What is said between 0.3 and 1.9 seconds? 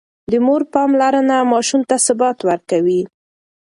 د مور پاملرنه ماشوم